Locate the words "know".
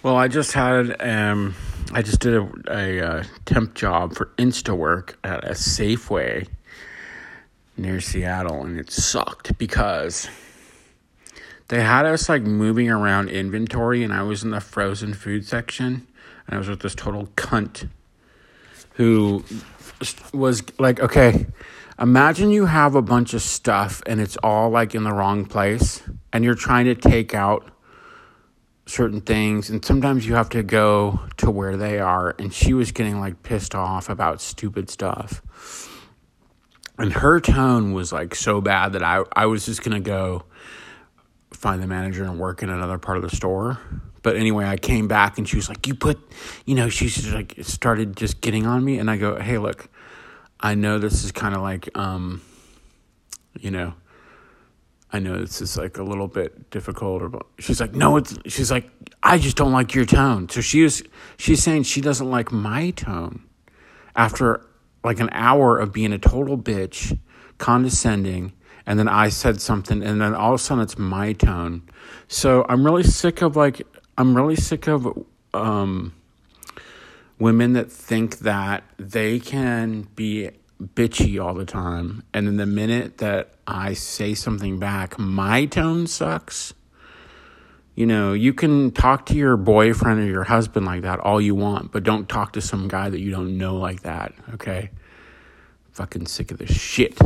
46.74-46.88, 50.74-50.98, 53.70-53.94, 55.20-55.38, 88.06-88.32, 93.58-93.76